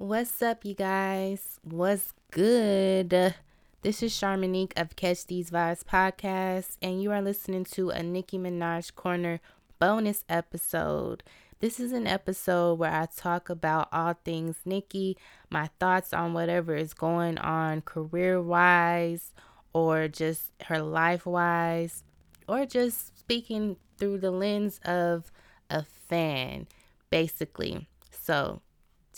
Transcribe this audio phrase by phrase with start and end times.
[0.00, 1.58] What's up, you guys?
[1.64, 3.34] What's good?
[3.82, 8.38] This is Sharmanique of Catch These Vibes podcast, and you are listening to a Nicki
[8.38, 9.40] Minaj Corner
[9.80, 11.24] bonus episode.
[11.58, 15.16] This is an episode where I talk about all things Nicki,
[15.50, 19.32] my thoughts on whatever is going on career wise,
[19.72, 22.04] or just her life wise,
[22.46, 25.32] or just speaking through the lens of
[25.68, 26.68] a fan,
[27.10, 27.88] basically.
[28.12, 28.62] So,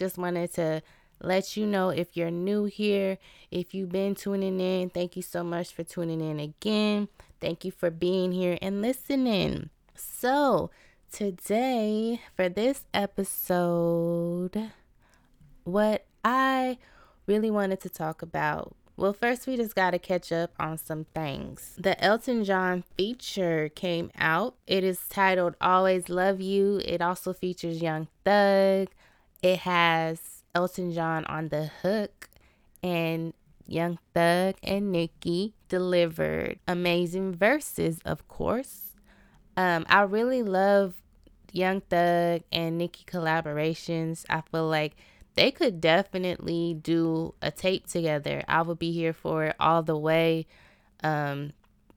[0.01, 0.83] just wanted to
[1.23, 3.19] let you know if you're new here,
[3.51, 7.09] if you've been tuning in, thank you so much for tuning in again.
[7.41, 9.69] Thank you for being here and listening.
[9.95, 10.71] So,
[11.13, 14.71] today for this episode,
[15.65, 16.79] what I
[17.27, 18.75] really wanted to talk about.
[18.97, 21.75] Well, first, we just got to catch up on some things.
[21.79, 24.57] The Elton John feature came out.
[24.67, 26.83] It is titled Always Love You.
[26.85, 28.89] It also features Young Thug,
[29.43, 32.29] it has Elton John on the hook
[32.83, 33.33] and
[33.67, 38.97] Young Thug and Nicki delivered amazing verses, of course.
[39.57, 40.95] Um, I really love
[41.53, 44.25] Young Thug and Nicki collaborations.
[44.29, 44.97] I feel like
[45.35, 48.43] they could definitely do a tape together.
[48.49, 50.47] I would be here for it all the way.
[51.05, 51.53] Um,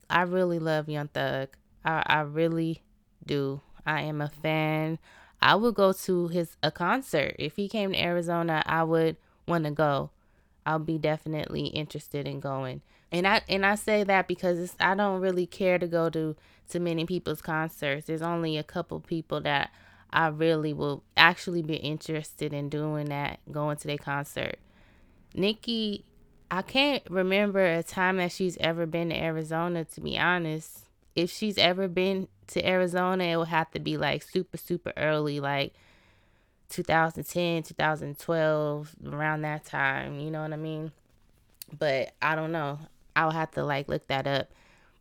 [0.09, 1.49] I really love Young Thug.
[1.83, 2.83] I, I really
[3.25, 3.61] do.
[3.85, 4.99] I am a fan.
[5.43, 7.35] I would go to his a concert.
[7.37, 10.09] If he came to Arizona, I would want to go.
[10.65, 12.81] I'll be definitely interested in going.
[13.11, 16.37] And I and I say that because I don't really care to go to
[16.69, 18.07] to many people's concerts.
[18.07, 19.71] There's only a couple people that
[20.13, 24.59] I really will actually be interested in doing that, going to their concert.
[25.35, 26.05] Nicki,
[26.49, 30.85] I can't remember a time that she's ever been to Arizona to be honest.
[31.17, 35.39] If she's ever been to Arizona, it would have to be like super, super early,
[35.39, 35.73] like
[36.69, 40.19] 2010, 2012, around that time.
[40.19, 40.91] You know what I mean?
[41.77, 42.79] But I don't know.
[43.15, 44.49] I'll have to like look that up.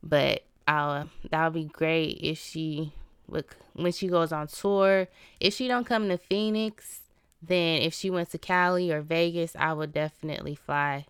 [0.02, 2.92] But I'll that would be great if she
[3.28, 5.08] look when she goes on tour.
[5.40, 7.00] If she don't come to Phoenix,
[7.42, 11.06] then if she went to Cali or Vegas, I would definitely fly.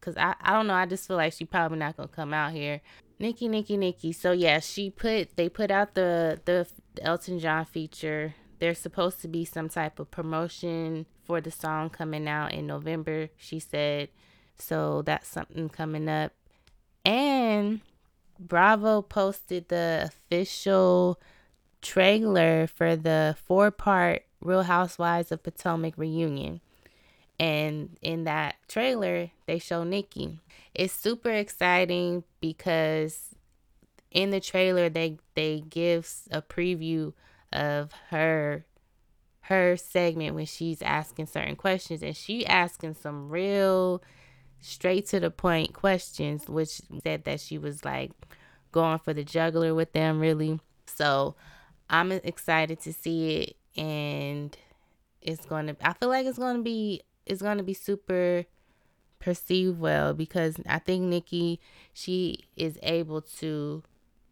[0.00, 2.52] Cause I, I don't know, I just feel like she probably not gonna come out
[2.52, 2.80] here.
[3.18, 4.12] Nicki, Nicki, Nicki.
[4.12, 6.66] So yeah, she put they put out the the
[7.02, 8.34] Elton John feature.
[8.58, 13.28] There's supposed to be some type of promotion for the song coming out in November.
[13.36, 14.08] She said,
[14.58, 16.32] so that's something coming up.
[17.04, 17.80] And
[18.38, 21.20] Bravo posted the official
[21.82, 26.60] trailer for the four part Real Housewives of Potomac reunion.
[27.38, 30.40] And in that trailer, they show Nicki.
[30.74, 33.34] It's super exciting because
[34.10, 37.12] in the trailer they they gives a preview
[37.52, 38.64] of her
[39.42, 42.02] her segment when she's asking certain questions.
[42.02, 44.02] And she asking some real
[44.60, 48.10] straight to the point questions which said that she was like
[48.72, 50.58] going for the juggler with them really.
[50.86, 51.36] So
[51.90, 53.56] i'm excited to see it.
[53.80, 54.56] And
[55.20, 58.44] it's going to i feel like it's going to be is going to be super
[59.18, 61.60] perceived well because I think Nicki
[61.92, 63.82] she is able to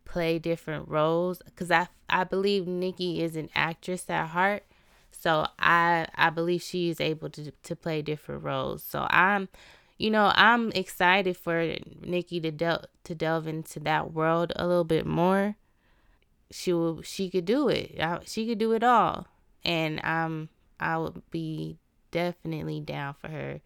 [0.05, 4.65] play different roles cuz I I believe Nicki is an actress at heart.
[5.11, 8.83] So I I believe she is able to to play different roles.
[8.83, 9.49] So I'm
[9.97, 14.85] you know, I'm excited for Nicki to del- to delve into that world a little
[14.85, 15.57] bit more.
[16.51, 17.99] She will she could do it.
[18.01, 19.27] I, she could do it all.
[19.65, 21.79] And um I would be
[22.15, 23.61] definitely down for her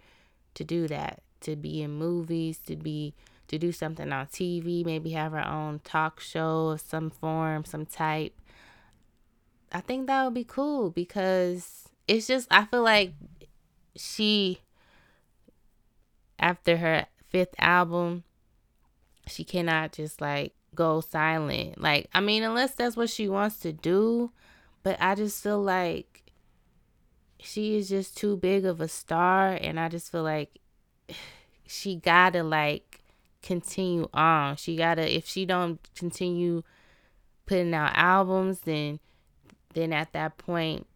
[0.54, 3.14] to do that, to be in movies, to be
[3.46, 7.86] to do something on TV, maybe have her own talk show of some form, some
[7.86, 8.34] type.
[9.70, 13.12] I think that would be cool because it's just I feel like
[13.94, 14.60] she
[16.38, 18.24] after her fifth album,
[19.26, 21.80] she cannot just like go silent.
[21.80, 24.30] Like, I mean, unless that's what she wants to do,
[24.82, 26.27] but I just feel like
[27.40, 30.58] she is just too big of a star and I just feel like
[31.66, 33.02] she gotta like
[33.42, 34.56] continue on.
[34.56, 36.62] She gotta if she don't continue
[37.46, 39.00] putting out albums then
[39.74, 40.86] then at that point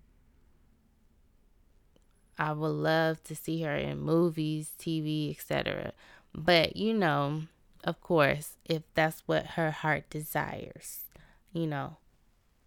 [2.38, 5.92] I would love to see her in movies, TV, etc.
[6.34, 7.42] But you know,
[7.84, 11.04] of course, if that's what her heart desires,
[11.52, 11.98] you know,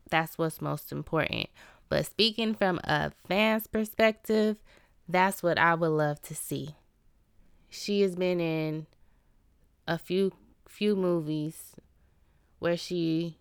[0.09, 1.47] that's what's most important.
[1.89, 4.57] But speaking from a fan's perspective,
[5.07, 6.75] that's what I would love to see.
[7.69, 8.87] She has been in
[9.87, 10.31] a few
[10.67, 11.75] few movies
[12.59, 13.37] where she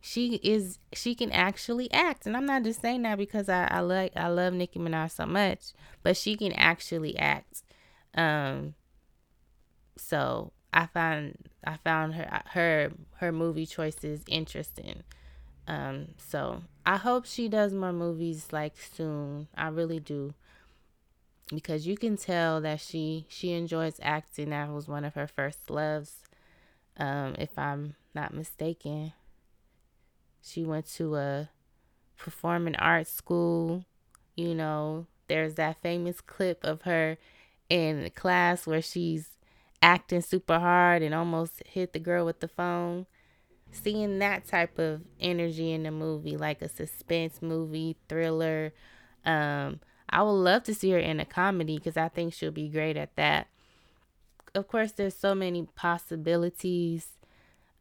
[0.00, 2.26] she is she can actually act.
[2.26, 5.26] And i'm not just saying that because i, I like i love nicki minaj so
[5.26, 7.62] much but she can actually act.
[8.14, 8.74] Um
[9.96, 15.02] so i found i found her her her movie choices interesting.
[15.66, 20.34] Um so i hope she does more movies like soon i really do
[21.54, 25.70] because you can tell that she she enjoys acting that was one of her first
[25.70, 26.24] loves
[26.98, 29.12] um if i'm not mistaken
[30.42, 31.50] she went to a
[32.16, 33.84] performing arts school.
[34.36, 37.18] You know, there's that famous clip of her
[37.68, 39.30] in class where she's
[39.82, 43.06] acting super hard and almost hit the girl with the phone.
[43.70, 48.72] Seeing that type of energy in the movie, like a suspense movie, thriller.
[49.24, 52.68] Um, I would love to see her in a comedy because I think she'll be
[52.68, 53.48] great at that.
[54.54, 57.08] Of course, there's so many possibilities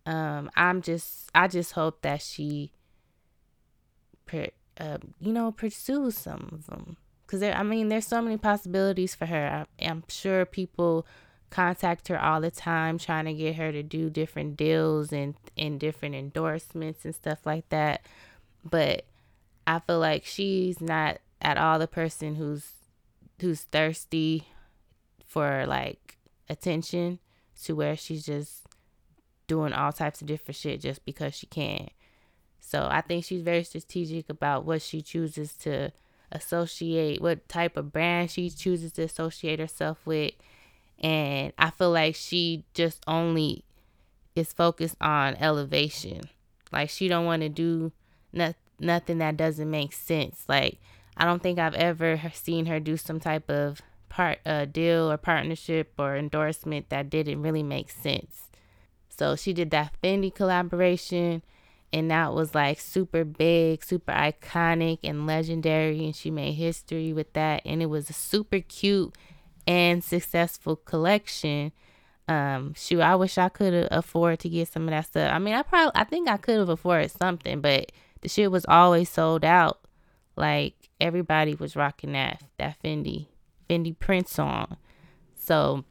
[0.08, 2.72] um, I'm just, I just hope that she,
[4.34, 6.96] uh, you know, pursues some of them.
[7.28, 9.68] Cause there, I mean, there's so many possibilities for her.
[9.82, 11.06] I, I'm sure people
[11.50, 15.80] contact her all the time trying to get her to do different deals and and
[15.80, 18.02] different endorsements and stuff like that.
[18.64, 19.06] But
[19.66, 22.72] I feel like she's not at all the person who's
[23.40, 24.48] who's thirsty
[25.26, 26.18] for like
[26.50, 27.20] attention
[27.64, 28.66] to where she's just
[29.48, 31.90] doing all types of different shit just because she can.
[32.60, 35.92] So I think she's very strategic about what she chooses to
[36.32, 40.34] associate, what type of brand she chooses to associate herself with.
[41.00, 43.64] And I feel like she just only
[44.36, 46.22] is focused on elevation.
[46.72, 47.92] Like she don't want to do
[48.34, 50.44] not, nothing that doesn't make sense.
[50.48, 50.80] Like
[51.16, 55.18] I don't think I've ever seen her do some type of part uh, deal or
[55.18, 58.50] partnership or endorsement that didn't really make sense.
[59.10, 61.42] So she did that Fendi collaboration
[61.92, 67.34] and that was like super big, super iconic and legendary and she made history with
[67.34, 69.16] that and it was super cute
[69.68, 71.72] and successful collection.
[72.28, 75.32] Um shoot, I wish I could afford to get some of that stuff.
[75.32, 77.92] I mean, I probably I think I could have afforded something, but
[78.22, 79.80] the shit was always sold out.
[80.36, 83.28] Like everybody was rocking that that Fendi
[83.70, 84.78] Fendi print song.
[85.36, 85.84] So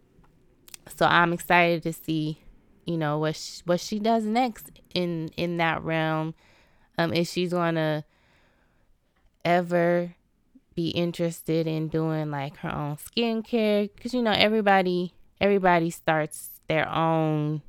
[0.94, 2.40] so I'm excited to see
[2.84, 6.34] you know what she, what she does next in in that realm
[6.98, 8.04] um if she's gonna
[9.44, 10.14] ever
[10.76, 16.88] be interested in doing like her own skincare because you know everybody everybody starts their
[16.88, 17.62] own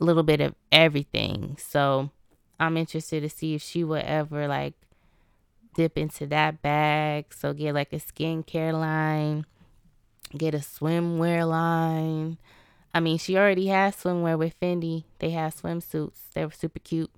[0.00, 2.10] little bit of everything so
[2.58, 4.74] i'm interested to see if she would ever like
[5.76, 9.46] dip into that bag so get like a skincare line
[10.36, 12.36] get a swimwear line
[12.92, 15.04] I mean, she already has swimwear with Fendi.
[15.20, 16.30] They have swimsuits.
[16.34, 17.10] They were super cute.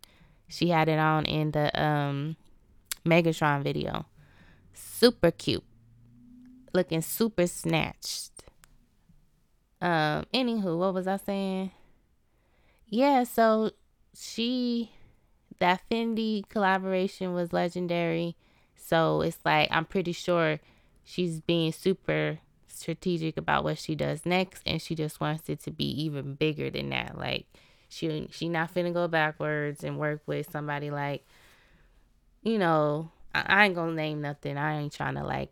[0.48, 2.36] She had it on in the um
[3.06, 4.06] Megatron video.
[5.02, 5.64] Super cute.
[6.72, 8.30] Looking super snatched.
[9.80, 11.72] Um, anywho, what was I saying?
[12.86, 13.72] Yeah, so
[14.14, 14.92] she
[15.58, 18.36] that Fendi collaboration was legendary.
[18.76, 20.60] So it's like I'm pretty sure
[21.02, 22.38] she's being super
[22.68, 26.70] strategic about what she does next and she just wants it to be even bigger
[26.70, 27.44] than that like
[27.88, 31.26] she she not finna go backwards and work with somebody like
[32.42, 34.56] you know I, ain't gonna name nothing.
[34.56, 35.50] I ain't trying to like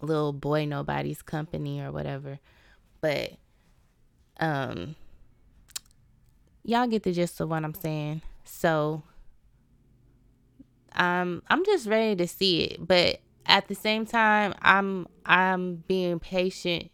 [0.00, 2.38] little boy nobody's company or whatever.
[3.00, 3.32] But
[4.38, 4.96] um
[6.64, 8.20] y'all get the gist of what i'm saying.
[8.44, 9.02] So
[10.96, 12.86] um i'm just ready to see it.
[12.86, 16.90] But at the same time, I'm I'm being patient.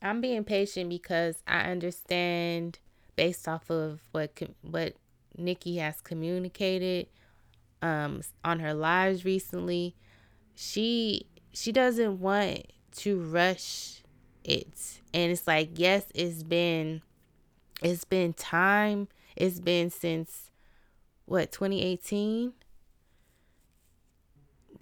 [0.00, 2.78] I'm being patient because I understand
[3.14, 4.94] based off of what what
[5.36, 7.08] Nicki has communicated
[7.82, 9.94] um on her lives recently.
[10.54, 14.02] She she doesn't want to rush
[14.44, 15.00] it.
[15.12, 17.02] And it's like, yes, it's been
[17.82, 19.08] it's been time.
[19.36, 20.50] It's been since
[21.26, 22.52] what, 2018?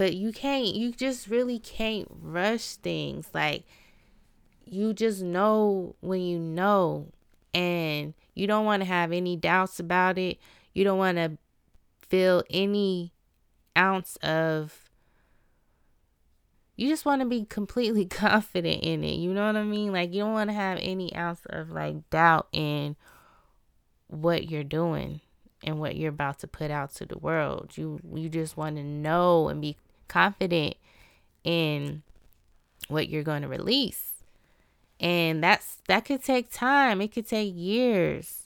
[0.01, 3.65] but you can't you just really can't rush things like
[4.65, 7.07] you just know when you know
[7.53, 10.39] and you don't want to have any doubts about it
[10.73, 11.37] you don't want to
[12.11, 13.13] feel any
[13.77, 14.91] ounce of
[16.77, 20.13] you just want to be completely confident in it you know what i mean like
[20.13, 22.97] you don't want to have any ounce of like doubt in
[24.09, 25.21] what you're doing
[25.63, 28.83] and what you're about to put out to the world you you just want to
[28.83, 29.77] know and be
[30.09, 30.75] confident
[31.45, 32.03] in
[32.89, 34.25] what you're going to release.
[34.99, 37.01] And that's that could take time.
[37.01, 38.43] It could take years.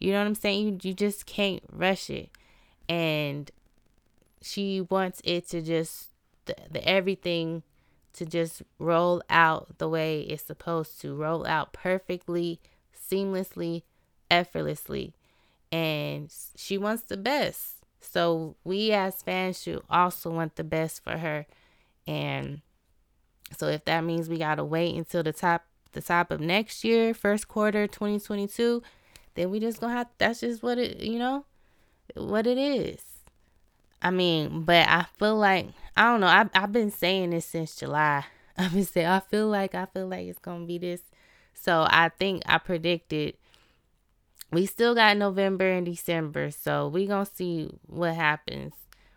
[0.00, 0.66] You know what I'm saying?
[0.66, 2.30] You, you just can't rush it.
[2.88, 3.50] And
[4.42, 6.10] she wants it to just,
[6.46, 7.62] the, the everything
[8.14, 12.60] to just roll out the way it's supposed to roll out perfectly,
[13.10, 13.82] seamlessly,
[14.30, 15.12] effortlessly.
[15.72, 17.84] And she wants the best.
[18.00, 21.46] So we as fans should also want the best for her.
[22.06, 22.60] And
[23.56, 27.14] so if that means we gotta wait until the top the top of next year,
[27.14, 28.82] first quarter 2022,
[29.34, 31.44] then we just gonna have that's just what it you know
[32.14, 33.00] what it is.
[34.02, 36.26] I mean, but I feel like I don't know.
[36.26, 38.24] I've I've been saying this since July.
[38.58, 41.00] I've been saying I feel like I feel like it's gonna be this.
[41.54, 43.36] So I think I predicted.
[44.52, 48.74] We still got November and December, so we gonna see what happens.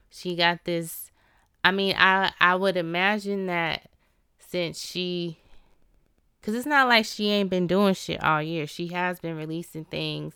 [0.10, 1.12] She got this.
[1.63, 3.89] I mean, I I would imagine that
[4.39, 5.38] since she,
[6.41, 8.65] cause it's not like she ain't been doing shit all year.
[8.65, 10.36] She has been releasing things,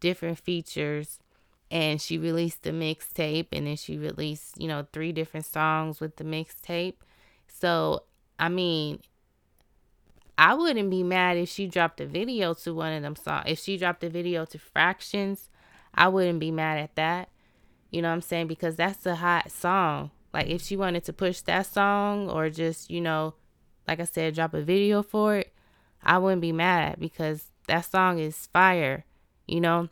[0.00, 1.18] different features
[1.70, 6.16] and she released the mixtape and then she released you know three different songs with
[6.16, 6.94] the mixtape.
[7.48, 8.04] So
[8.38, 9.00] i mean
[10.36, 13.58] i wouldn't be mad if she dropped a video to one of them songs if
[13.58, 15.48] she dropped a video to fractions.
[15.94, 17.30] I wouldn't be mad at that.
[17.90, 18.48] You know what i'm saying?
[18.48, 20.10] Because that's a hot song.
[20.34, 23.34] Like if she wanted to push that song or just you know
[23.88, 25.52] like i said drop a video for it
[26.02, 29.04] i wouldn't be mad because that song is fire
[29.46, 29.88] you know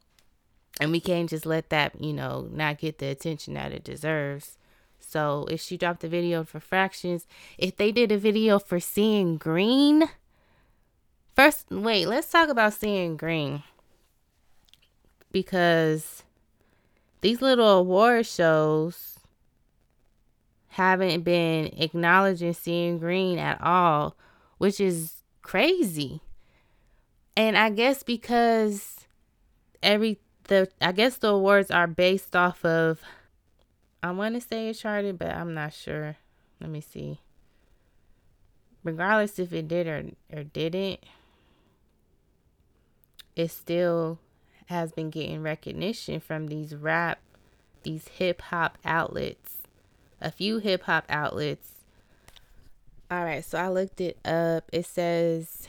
[0.80, 4.58] and we can't just let that, you know, not get the attention that it deserves.
[4.98, 7.26] So if she dropped a video for fractions,
[7.58, 10.08] if they did a video for seeing green,
[11.34, 13.62] first, wait, let's talk about seeing green.
[15.30, 16.22] Because
[17.20, 19.20] these little award shows
[20.68, 24.16] haven't been acknowledging seeing green at all,
[24.58, 26.20] which is crazy.
[27.36, 29.06] And I guess because
[29.82, 33.00] every the I guess the awards are based off of
[34.02, 36.16] I want to say it's charted, but I'm not sure.
[36.60, 37.20] Let me see.
[38.82, 41.00] Regardless if it did or or didn't,
[43.34, 44.18] it still
[44.66, 47.18] has been getting recognition from these rap,
[47.82, 49.58] these hip hop outlets,
[50.20, 51.70] a few hip hop outlets.
[53.10, 54.68] All right, so I looked it up.
[54.72, 55.68] It says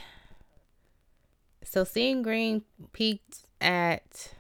[1.66, 2.64] so seeing green
[2.94, 4.35] peaked at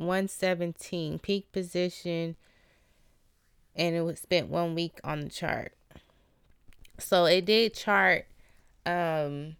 [0.00, 2.36] 117 peak position
[3.76, 5.72] and it was spent one week on the chart.
[6.98, 8.26] So it did chart
[8.86, 9.56] um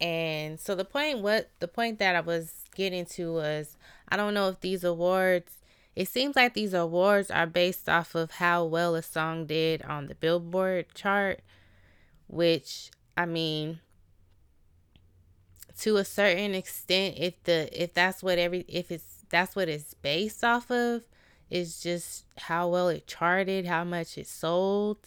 [0.00, 3.76] and so the point what the point that i was getting to was
[4.08, 5.52] i don't know if these awards
[5.96, 10.06] it seems like these awards are based off of how well a song did on
[10.06, 11.40] the billboard chart
[12.28, 13.80] which i mean
[15.80, 19.94] to a certain extent if the if that's what every if it's that's what it's
[19.94, 21.04] based off of
[21.50, 24.98] is just how well it charted how much it sold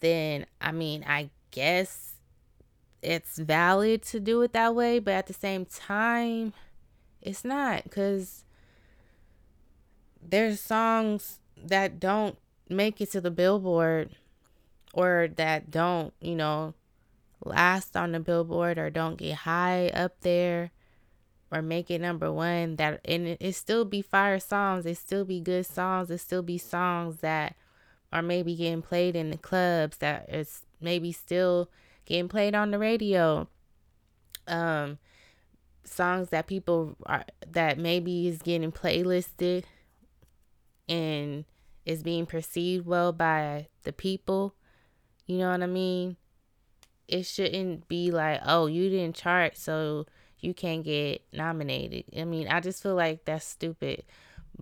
[0.00, 2.16] then i mean i guess
[3.02, 6.52] it's valid to do it that way but at the same time
[7.22, 8.44] it's not because
[10.22, 12.36] there's songs that don't
[12.68, 14.10] make it to the billboard
[14.92, 16.74] or that don't you know
[17.44, 20.70] last on the billboard or don't get high up there
[21.50, 25.24] or make it number one that and it, it still be fire songs it still
[25.24, 27.56] be good songs it still be songs that
[28.12, 31.70] are maybe getting played in the clubs that is maybe still
[32.06, 33.48] getting played on the radio.
[34.46, 34.98] Um
[35.84, 39.64] songs that people are that maybe is getting playlisted
[40.88, 41.44] and
[41.86, 44.54] is being perceived well by the people
[45.26, 46.16] you know what i mean
[47.10, 50.06] it shouldn't be like, oh, you didn't chart, so
[50.38, 52.04] you can't get nominated.
[52.16, 54.04] I mean, I just feel like that's stupid.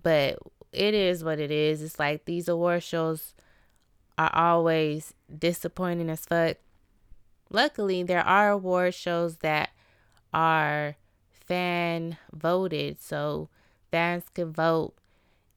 [0.02, 0.38] But
[0.72, 1.82] it is what it is.
[1.82, 3.34] It's like these award shows
[4.16, 6.56] are always disappointing as fuck.
[7.50, 9.70] Luckily, there are award shows that
[10.32, 10.96] are
[11.30, 13.50] fan voted, so
[13.90, 14.94] fans can vote.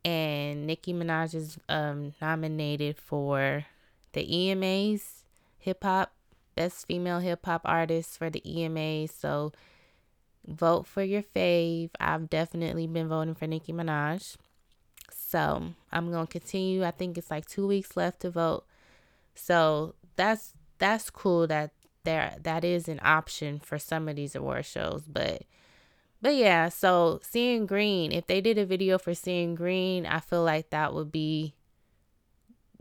[0.04, 3.66] And Nicki Minaj is um, nominated for
[4.14, 5.24] the EMAs,
[5.58, 6.12] hip hop
[6.56, 9.08] best female hip hop artist for the EMA.
[9.08, 9.52] So
[10.48, 11.92] vote for your fave.
[12.00, 14.38] I've definitely been voting for Nicki Minaj.
[15.12, 16.84] So I'm gonna continue.
[16.84, 18.66] I think it's like two weeks left to vote.
[19.36, 21.72] So that's that's cool that
[22.04, 25.04] there that is an option for some of these award shows.
[25.08, 25.44] But
[26.22, 30.44] but yeah, so seeing green, if they did a video for seeing green, I feel
[30.44, 31.56] like that would be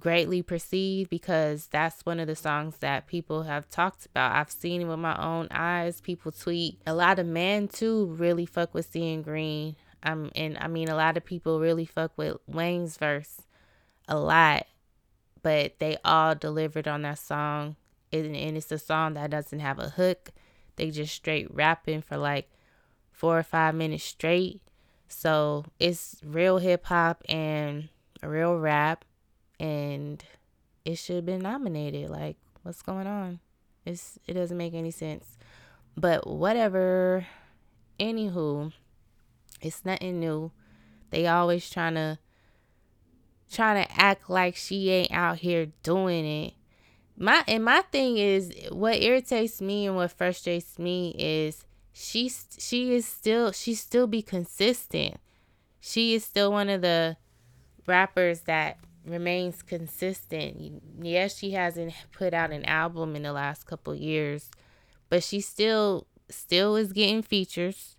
[0.00, 4.34] greatly perceived because that's one of the songs that people have talked about.
[4.34, 6.00] I've seen it with my own eyes.
[6.00, 6.80] People tweet.
[6.86, 9.76] A lot of men too really fuck with Seeing Green.
[10.02, 13.42] Um, and I mean a lot of people really fuck with Wayne's verse
[14.08, 14.66] a lot,
[15.42, 17.76] but they all delivered on that song.
[18.12, 20.30] And, and it's a song that doesn't have a hook.
[20.76, 22.50] They just straight rapping for like
[23.12, 24.62] four or five minutes straight.
[25.06, 27.88] So it's real hip hop and
[28.22, 29.04] a real rap
[29.60, 30.24] and
[30.84, 32.10] it should have been nominated.
[32.10, 33.38] Like, what's going on?
[33.84, 35.36] It's it doesn't make any sense.
[35.96, 37.26] But whatever.
[37.98, 38.72] Anywho,
[39.60, 40.50] it's nothing new.
[41.10, 42.18] They always trying to
[43.52, 46.54] trying to act like she ain't out here doing it.
[47.16, 52.94] My and my thing is what irritates me and what frustrates me is she she
[52.94, 55.16] is still she still be consistent.
[55.80, 57.18] She is still one of the
[57.86, 60.82] rappers that remains consistent.
[61.00, 64.50] Yes, she hasn't put out an album in the last couple years,
[65.08, 67.96] but she still still is getting features.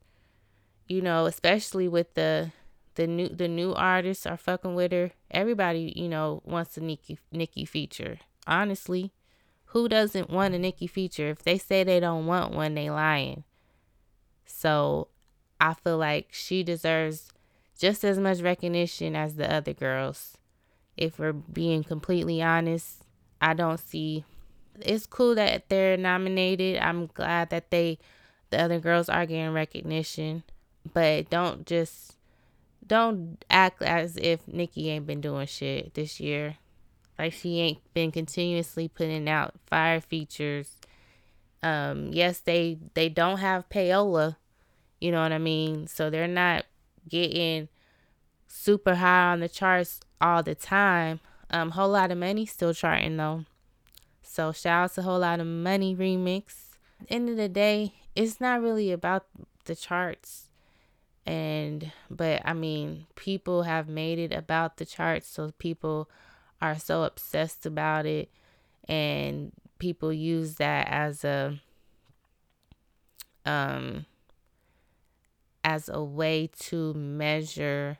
[0.88, 2.52] You know, especially with the
[2.96, 5.12] the new the new artists are fucking with her.
[5.30, 8.20] Everybody, you know, wants a Nicki Nicki feature.
[8.48, 9.12] Honestly,
[9.66, 11.30] who doesn't want a Nicki feature?
[11.30, 13.44] If they say they don't want one, they lying.
[14.46, 15.08] So,
[15.60, 17.32] I feel like she deserves
[17.80, 20.38] just as much recognition as the other girls
[20.98, 23.04] if we're being completely honest,
[23.42, 24.26] I don't see
[24.80, 26.78] it's cool that they're nominated.
[26.78, 28.00] I'm glad that they
[28.50, 30.44] the other girls are getting recognition,
[30.94, 32.16] but don't just
[32.86, 36.58] don't act as if Nicki ain't been doing shit this year.
[37.18, 40.76] Like she ain't been continuously putting out fire features.
[41.64, 44.38] Um, yes, they they don't have payola,
[45.00, 45.88] you know what I mean?
[45.88, 46.66] So they're not
[47.08, 47.70] getting
[48.52, 51.20] super high on the charts all the time.
[51.50, 53.46] Um, whole lot of money still charting though.
[54.22, 56.76] So shout out to whole lot of money remix.
[57.02, 59.26] At the end of the day, it's not really about
[59.66, 60.48] the charts.
[61.26, 66.10] And but I mean, people have made it about the charts, so people
[66.62, 68.30] are so obsessed about it
[68.88, 71.60] and people use that as a
[73.46, 74.06] um
[75.64, 77.98] as a way to measure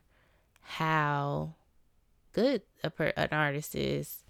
[0.62, 1.56] how
[2.34, 4.24] good a per- an artist is.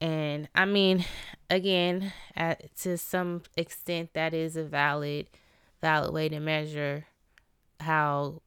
[0.00, 1.04] And I mean,
[1.50, 5.28] again, at, to some extent, that is a valid,
[5.80, 7.06] valid way to measure
[7.80, 8.42] how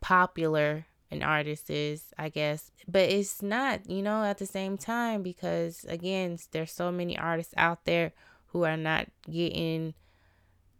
[0.00, 2.70] popular an artist is, I guess.
[2.86, 7.54] But it's not, you know, at the same time because again, there's so many artists
[7.56, 8.12] out there
[8.48, 9.94] who are not getting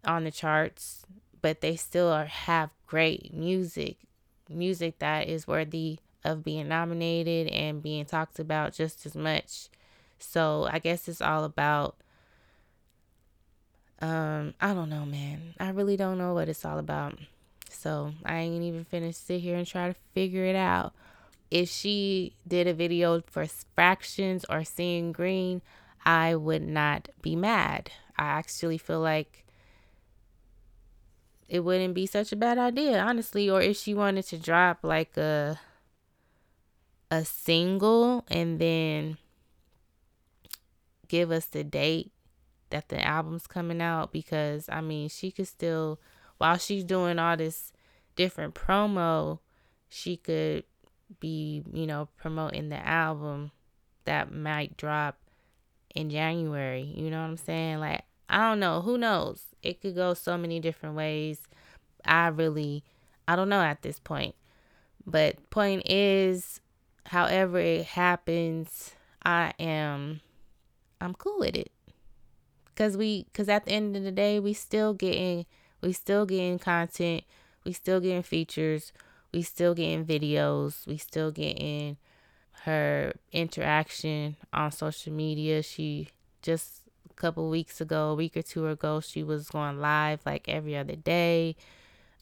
[0.04, 1.04] on the charts,
[1.42, 3.98] but they still are have great music,
[4.48, 9.68] music that is worthy of being nominated and being talked about just as much.
[10.18, 11.96] So I guess it's all about
[14.00, 15.54] um I don't know, man.
[15.58, 17.18] I really don't know what it's all about.
[17.70, 20.92] So I ain't even finished sit here and try to figure it out.
[21.50, 25.62] If she did a video for fractions or seeing green,
[26.04, 27.90] I would not be mad.
[28.18, 29.45] I actually feel like
[31.48, 33.48] it wouldn't be such a bad idea, honestly.
[33.48, 35.60] Or if she wanted to drop like a
[37.10, 39.16] a single and then
[41.08, 42.10] give us the date
[42.70, 46.00] that the album's coming out because I mean she could still
[46.38, 47.72] while she's doing all this
[48.16, 49.38] different promo
[49.88, 50.64] she could
[51.20, 53.52] be you know promoting the album
[54.04, 55.16] that might drop
[55.94, 58.80] in January you know what I'm saying like I don't know.
[58.80, 59.42] Who knows?
[59.62, 61.40] It could go so many different ways.
[62.04, 62.84] I really
[63.28, 64.34] I don't know at this point.
[65.06, 66.60] But point is
[67.06, 68.92] however it happens,
[69.24, 70.20] I am
[71.00, 71.70] I'm cool with it.
[72.74, 75.46] Cause we cause at the end of the day we still getting
[75.80, 77.24] we still getting content,
[77.64, 78.92] we still getting features,
[79.32, 81.96] we still getting videos, we still getting
[82.64, 85.62] her interaction on social media.
[85.62, 86.08] She
[86.42, 86.82] just
[87.16, 90.96] couple weeks ago, a week or two ago, she was going live like every other
[90.96, 91.56] day.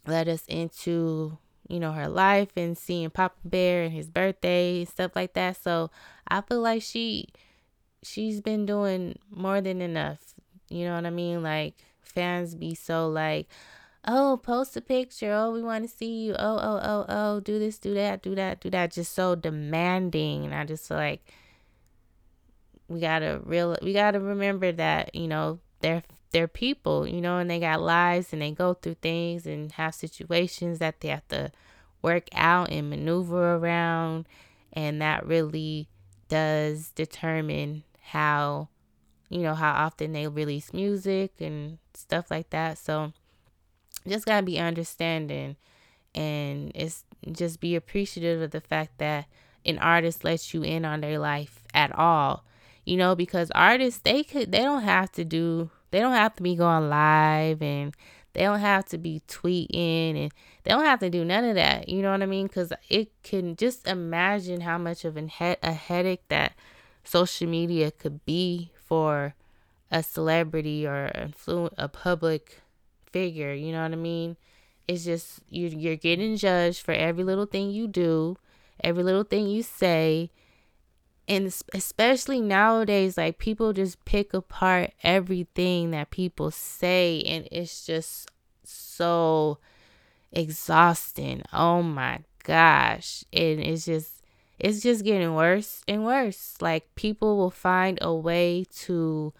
[0.07, 4.89] Let us into you know, her life and seeing Papa Bear and his birthday and
[4.89, 5.57] stuff like that.
[5.63, 5.91] So
[6.29, 7.29] I feel like she
[8.03, 10.35] she's been doing more than enough.
[10.69, 11.43] You know what I mean?
[11.43, 13.49] Like fans be so like,
[14.07, 15.33] oh, post a picture.
[15.33, 16.35] Oh, we want to see you.
[16.35, 18.93] Oh, oh, oh, oh, do this, do that, do that, do that.
[18.93, 20.45] Just so demanding.
[20.45, 21.25] And I just feel like
[22.89, 27.51] we gotta real we gotta remember that, you know, they're they're people, you know, and
[27.51, 31.53] they got lives and they go through things and have situations that they have to
[32.03, 34.27] work out and maneuver around.
[34.73, 35.89] And that really
[36.29, 38.69] does determine how
[39.31, 43.13] you know how often they release music and stuff like that so
[44.07, 45.57] just gotta be understanding
[46.15, 49.27] and it's just be appreciative of the fact that
[49.65, 52.45] an artist lets you in on their life at all
[52.85, 56.43] you know because artists they could they don't have to do they don't have to
[56.43, 57.95] be going live and
[58.33, 60.33] they don't have to be tweeting and
[60.65, 62.47] they don't have to do none of that you know what i mean?
[62.47, 66.55] Because it can just imagine how much of an he- a headache that
[67.05, 69.35] social media could be for
[69.91, 72.61] a celebrity or influ- a public
[73.11, 74.37] figure you know what i mean?
[74.87, 78.37] It's just you you're getting judged for every little thing you do
[78.83, 80.31] every little thing you say
[81.27, 88.31] and especially nowadays like people just pick apart everything that people say and it's just
[88.63, 89.59] so
[90.33, 91.43] exhausting.
[91.53, 93.25] Oh my gosh.
[93.33, 94.23] And it's just
[94.59, 96.57] it's just getting worse and worse.
[96.61, 99.33] Like people will find a way to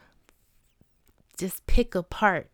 [1.37, 2.49] just pick apart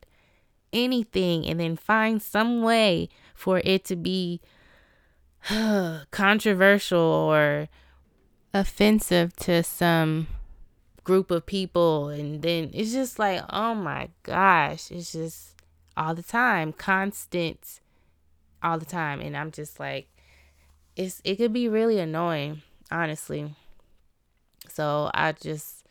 [0.72, 4.40] anything and then find some way for it to be
[6.10, 7.68] controversial or
[8.52, 10.26] offensive to some
[11.04, 15.54] group of people and then it's just like oh my gosh it's just
[15.96, 17.80] all the time constant
[18.62, 20.08] all the time and i'm just like
[20.96, 23.54] it's it could be really annoying honestly.
[24.68, 25.86] So i just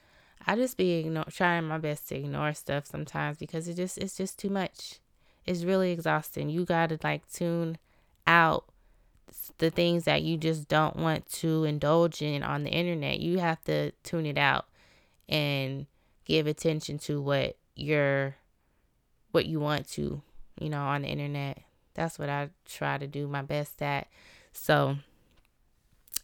[0.46, 4.16] i just be ignore, trying my best to ignore stuff sometimes because it just it's
[4.16, 5.00] just too much.
[5.46, 6.50] It's really exhausting.
[6.50, 7.78] You gotta like tune
[8.28, 8.66] out
[9.58, 13.20] the things that you just don't want to indulge in on the internet.
[13.20, 14.66] You have to tune it out
[15.28, 15.86] and
[16.26, 18.36] give attention to what you're
[19.32, 20.22] what you want to,
[20.60, 21.62] you know, on the internet.
[21.94, 24.08] That's what I try to do my best at.
[24.54, 24.98] So,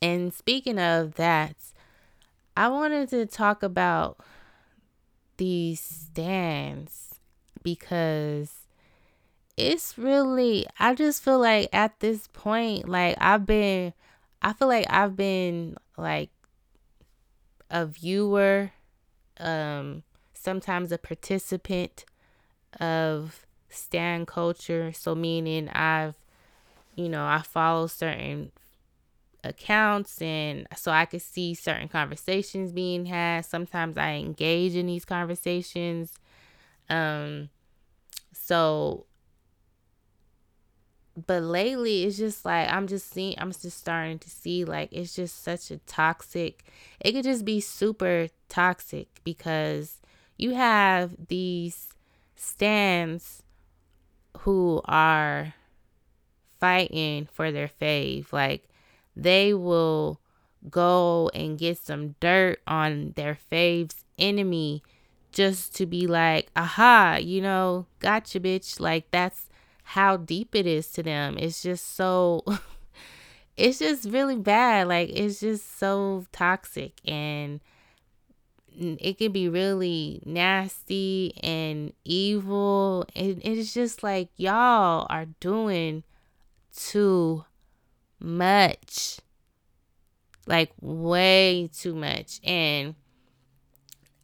[0.02, 1.56] and speaking of that,
[2.58, 4.18] I wanted to talk about
[5.38, 7.16] these stans
[7.62, 8.65] because
[9.58, 13.94] it's really I just feel like at this point like I've been
[14.42, 16.30] I feel like I've been like
[17.70, 18.72] a viewer
[19.40, 22.06] um sometimes a participant
[22.80, 24.92] of stan culture.
[24.94, 26.16] So meaning I've
[26.96, 28.52] you know I follow certain
[29.44, 33.46] accounts and so I could see certain conversations being had.
[33.46, 36.14] Sometimes I engage in these conversations.
[36.90, 37.50] Um
[38.34, 39.06] so
[41.28, 45.16] but lately it's just like I'm just seeing I'm just starting to see like it's
[45.16, 46.64] just such a toxic
[47.00, 50.02] it could just be super toxic because
[50.38, 51.88] you have these
[52.36, 53.44] stans
[54.40, 55.54] who are
[56.60, 58.32] fighting for their fave.
[58.32, 58.68] Like
[59.16, 60.20] they will
[60.70, 64.82] go and get some dirt on their fave's enemy
[65.32, 68.80] just to be like aha you know gotcha bitch.
[68.80, 69.48] Like that's
[69.86, 71.38] how deep it is to them.
[71.38, 72.44] It's just so
[73.58, 74.88] it's just really bad.
[74.88, 77.62] Like it's just so toxic and
[78.78, 83.06] it can be really nasty and evil.
[83.16, 86.04] And it's just like y'all are doing
[86.76, 87.46] too
[88.20, 89.20] much.
[90.48, 92.42] Like way too much.
[92.44, 92.96] And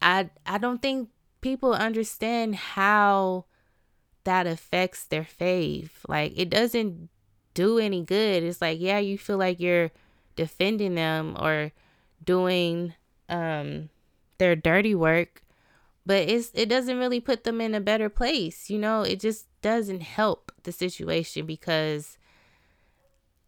[0.01, 1.09] I I don't think
[1.41, 3.45] people understand how
[4.23, 6.05] that affects their faith.
[6.07, 7.09] Like it doesn't
[7.53, 8.43] do any good.
[8.43, 9.91] It's like, yeah, you feel like you're
[10.35, 11.71] defending them or
[12.23, 12.93] doing
[13.29, 13.89] um
[14.37, 15.43] their dirty work,
[16.05, 18.69] but it's it doesn't really put them in a better place.
[18.69, 22.17] You know, it just doesn't help the situation because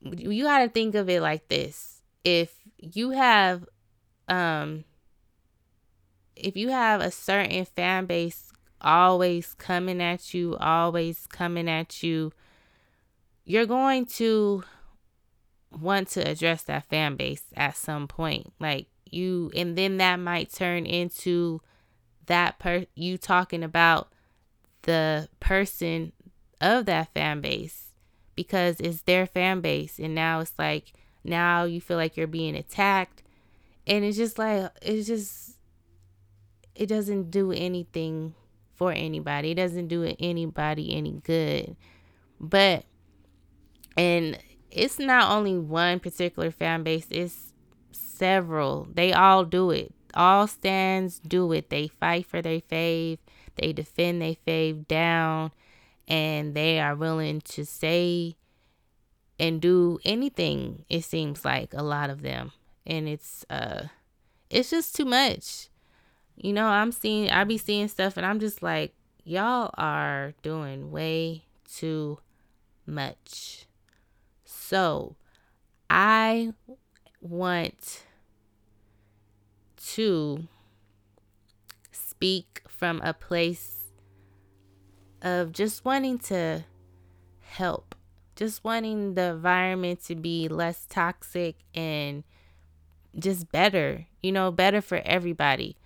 [0.02, 2.02] you got to think of it like this.
[2.24, 3.66] If you have
[4.28, 4.86] um
[6.36, 8.53] if you have a certain fan base
[8.84, 12.32] always coming at you, always coming at you,
[13.46, 14.64] you're going to
[15.72, 18.54] want to address that fan base at some point.
[18.60, 21.62] Like you, and then that might turn into
[22.26, 24.10] that per you talking about
[24.84, 26.12] the person
[26.62, 27.90] of that fan base
[28.36, 30.00] because it's their fan base.
[30.00, 30.94] And now it's like
[31.24, 33.24] now you feel like you're being attacked.
[33.86, 35.58] And it's just like it's just
[36.76, 38.34] it doesn't do anything
[38.84, 39.52] for anybody.
[39.52, 41.78] It doesn't do anybody any good.
[42.40, 42.84] But
[43.96, 44.38] and
[44.70, 47.54] it's not only one particular fan base, it's
[47.92, 48.88] several.
[48.94, 49.94] They all do it.
[50.14, 51.70] All stans do it.
[51.70, 53.20] They fight for their fave.
[53.56, 55.52] They defend their fave down
[56.08, 58.36] and they are willing to say
[59.40, 62.52] and do anything it seems like a lot of them
[62.86, 63.84] and it's uh
[64.50, 65.70] it's just too much.
[66.36, 68.94] You know, I'm seeing I be seeing stuff and I'm just like,
[69.24, 72.20] y'all are doing way too
[72.86, 73.66] much.
[74.46, 75.16] So,
[75.90, 76.54] I
[77.22, 78.04] want
[79.94, 80.48] to
[81.92, 83.92] speak from a place
[85.22, 86.64] of just wanting to
[87.42, 87.96] help,
[88.36, 92.24] just wanting the environment to be less toxic and
[93.18, 95.78] just better, you know, better for everybody.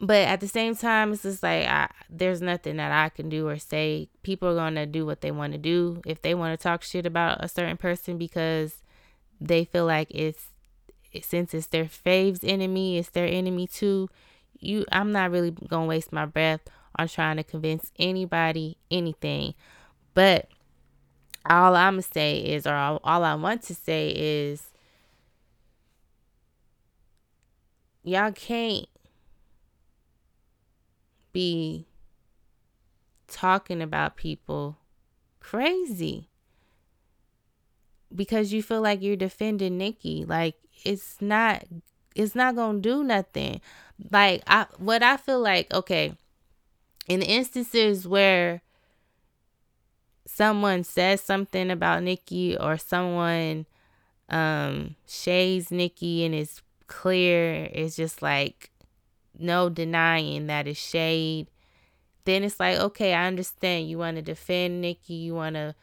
[0.00, 3.48] But at the same time, it's just like I, there's nothing that I can do
[3.48, 4.08] or say.
[4.22, 6.00] People are gonna do what they want to do.
[6.06, 8.76] If they want to talk shit about a certain person because
[9.40, 10.50] they feel like it's
[11.22, 14.08] since it's their fave's enemy, it's their enemy too.
[14.60, 16.60] You, I'm not really gonna waste my breath
[16.96, 19.54] on trying to convince anybody anything.
[20.14, 20.48] But
[21.44, 24.62] all I'm gonna say is, or all, all I want to say is,
[28.04, 28.86] y'all can't
[31.32, 31.86] be
[33.28, 34.78] talking about people
[35.40, 36.28] crazy
[38.14, 40.24] because you feel like you're defending Nicki.
[40.24, 41.64] Like it's not
[42.14, 43.60] it's not gonna do nothing.
[44.10, 46.14] Like I what I feel like, okay,
[47.06, 48.62] in instances where
[50.26, 53.66] someone says something about Nicki or someone
[54.28, 58.70] um shades Nicki and it's clear, it's just like
[59.38, 61.50] no denying that it's shade.
[62.24, 63.88] Then it's like, okay, I understand.
[63.88, 65.14] You want to defend Nicki.
[65.14, 65.74] You want to,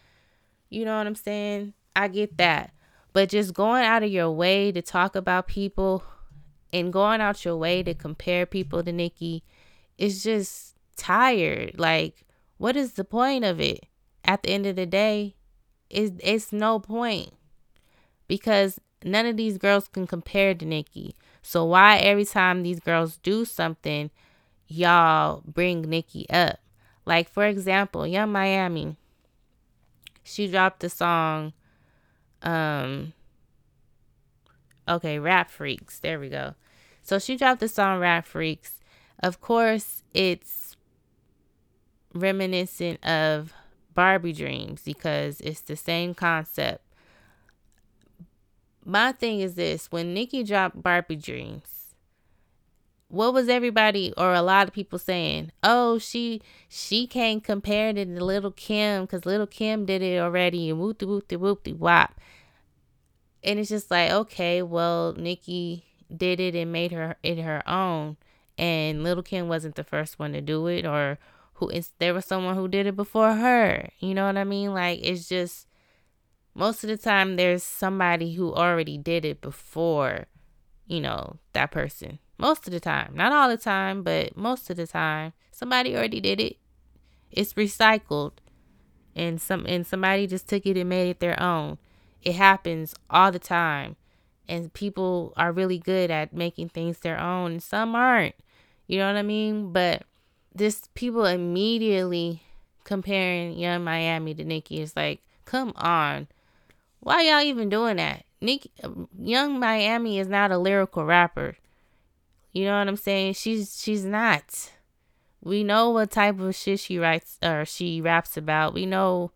[0.69, 1.73] you know what I'm saying?
[1.95, 2.71] I get that.
[3.13, 6.03] But just going out of your way to talk about people
[6.73, 9.43] and going out your way to compare people to Nicki
[9.97, 11.79] is just tired.
[11.79, 12.25] Like,
[12.57, 13.85] what is the point of it?
[14.23, 15.35] At the end of the day,
[15.89, 17.31] it's, it's no point
[18.27, 21.15] because none of these girls can compare to Nicki.
[21.41, 24.09] So why every time these girls do something,
[24.67, 26.59] y'all bring Nicki up?
[27.05, 28.97] Like for example, Yung Miami.
[30.23, 31.53] She dropped the song
[32.41, 33.13] um
[34.87, 35.99] okay, Rap Freaks.
[35.99, 36.55] There we go.
[37.03, 38.79] So she dropped the song Rap Freaks.
[39.19, 40.75] Of course, it's
[42.13, 43.53] reminiscent of
[43.93, 46.84] Barbie Dreams because it's the same concept.
[48.85, 51.95] My thing is this when Nicki dropped Barbie Dreams,
[53.07, 55.51] what was everybody or a lot of people saying?
[55.63, 60.69] Oh, she she can't compare it to Lil' Kim because Little Kim did it already
[60.69, 62.19] and whoop de whoop de whoop de wop.
[63.43, 68.17] And it's just like, okay, well, Nicki did it and made her it her own.
[68.57, 71.17] And Little Kim wasn't the first one to do it or
[71.55, 73.89] who is there was someone who did it before her.
[73.99, 74.73] You know what I mean?
[74.73, 75.67] Like it's just
[76.55, 80.25] most of the time there's somebody who already did it before,
[80.87, 82.19] you know, that person.
[82.37, 83.11] Most of the time.
[83.13, 85.33] Not all the time, but most of the time.
[85.51, 86.57] Somebody already did it.
[87.29, 88.33] It's recycled.
[89.15, 91.77] And some and somebody just took it and made it their own.
[92.21, 93.97] It happens all the time.
[94.47, 97.59] And people are really good at making things their own.
[97.59, 98.35] Some aren't.
[98.87, 99.71] You know what I mean?
[99.73, 100.03] But
[100.53, 102.43] this people immediately
[102.83, 106.27] comparing Yung Miami to Nicki is like, come on.
[107.05, 108.25] Why y'all even doing that?
[108.41, 108.71] Nicki
[109.19, 111.55] Yung Miami is not a lyrical rapper.
[112.51, 113.33] You know what I'm saying?
[113.33, 114.71] She's she's not.
[115.39, 118.73] We know what type of shit she writes or she raps about.
[118.73, 119.29] We know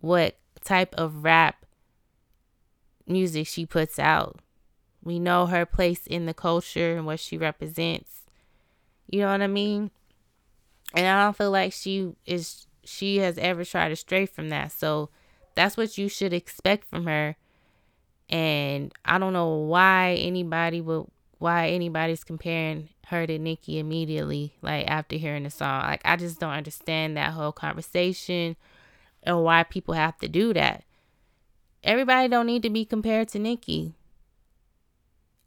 [0.00, 1.64] what type of rap
[3.06, 4.40] music she puts out.
[5.00, 8.22] We know her place in the culture and what she represents.
[9.08, 9.92] You know what I mean?
[10.92, 14.72] And I don't feel like she is she has ever tried to stray from that.
[14.72, 15.10] So
[15.56, 17.34] that's what you should expect from her.
[18.28, 21.06] And I don't know why anybody would
[21.38, 25.82] why anybody's comparing her to Nicki immediately, like after hearing the song.
[25.82, 28.56] Like I just don't understand that whole conversation
[29.22, 30.84] and why people have to do that.
[31.82, 33.94] Everybody don't need to be compared to Nicki.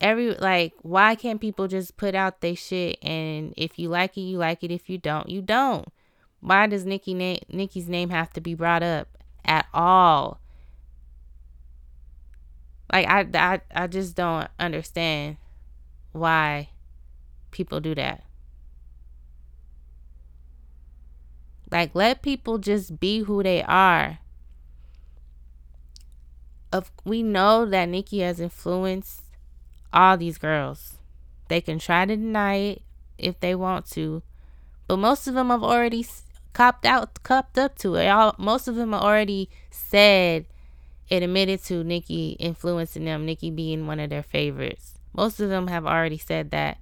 [0.02, 4.22] Every like, why can't people just put out their shit and if you like it,
[4.22, 4.72] you like it.
[4.72, 5.88] If you don't, you don't.
[6.40, 10.40] Why does Nicki na- Nicki's name have to be brought up at all?
[12.92, 15.38] Like I, I I just don't understand
[16.12, 16.70] why
[17.52, 18.24] people do that.
[21.72, 24.20] Like let people just be who they are
[26.72, 29.22] of we know that Nicki has influenced
[29.92, 30.98] all these girls.
[31.48, 32.82] They can try to deny it
[33.18, 34.22] if they want to,
[34.88, 36.04] but most of them have already
[36.54, 38.08] copped out, copped up to it.
[38.08, 40.46] All most of them already said
[41.10, 44.96] it admitted to Nicki influencing them, Nicki being one of their favorites.
[45.14, 46.78] Most of them have already said that.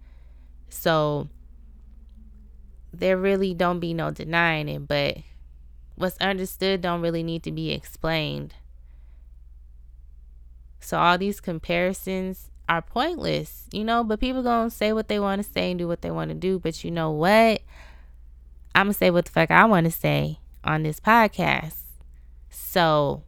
[0.69, 1.29] So
[2.93, 5.17] there really don't be no denying it, but
[5.95, 8.53] what's understood don't really need to be explained.
[10.79, 15.43] So all these comparisons are pointless, you know, but people gonna say what they want
[15.43, 16.59] to say and do what they want to do.
[16.59, 17.61] But you know what?
[18.77, 21.77] I'm gonna say what the fuck I want to say on this podcast.
[22.51, 23.23] So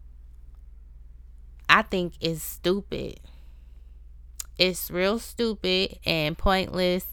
[1.67, 3.19] I think it's stupid.
[4.59, 7.07] It's real stupid and pointless.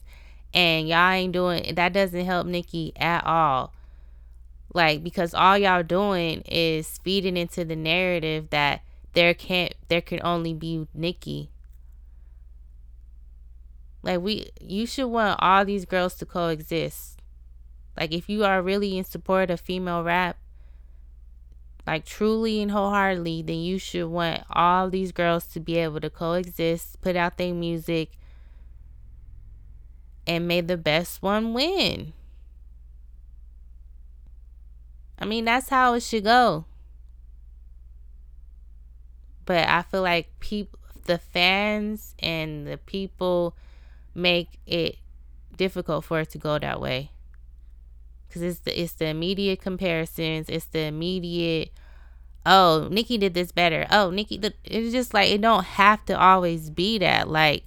[0.53, 3.73] And y'all ain't doing that doesn't help Nicki at all.
[4.75, 8.83] Like because all y'all doing is feeding into the narrative that
[9.15, 11.49] there can't there can only be Nicki.
[14.03, 17.16] Like we you should want all these girls to coexist.
[17.97, 20.37] Like if you are really in support of female rap,
[21.87, 26.11] like truly and wholeheartedly, then you should want all these girls to be able to
[26.11, 28.11] coexist, put out their music,
[30.27, 32.13] and may the best one win.
[35.19, 36.67] I mean, that's how it should go.
[39.47, 43.55] But I feel like people, the fans and the people
[44.13, 44.97] make it
[45.57, 47.11] difficult for it to go that way
[48.29, 50.49] because it's the it's the immediate comparisons.
[50.49, 51.71] It's the immediate.
[52.45, 53.87] Oh, Nicki did this better.
[53.91, 57.29] Oh, Nicki, it's just like it don't have to always be that.
[57.29, 57.65] Like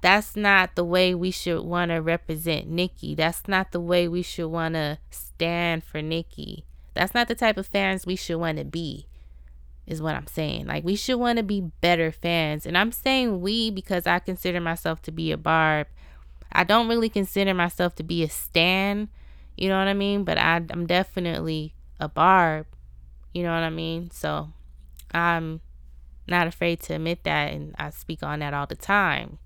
[0.00, 3.14] that's not the way we should want to represent Nicki.
[3.14, 6.64] That's not the way we should want to stand for Nicki.
[6.94, 9.06] That's not the type of fans we should want to be.
[9.86, 10.66] Is what I'm saying.
[10.66, 12.64] Like we should want to be better fans.
[12.64, 15.88] And I'm saying we because I consider myself to be a barb.
[16.50, 19.08] I don't really consider myself to be a stan
[19.56, 20.24] you know what I mean?
[20.24, 22.66] But I, I'm definitely a barb.
[23.32, 24.10] You know what I mean?
[24.10, 24.50] So
[25.12, 25.60] I'm
[26.26, 29.38] not afraid to admit that, and I speak on that all the time.